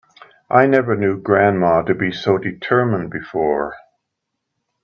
I 0.49 0.65
never 0.65 0.95
knew 0.95 1.21
grandma 1.21 1.83
to 1.83 1.93
be 1.93 2.11
so 2.11 2.39
determined 2.39 3.11
before. 3.11 3.75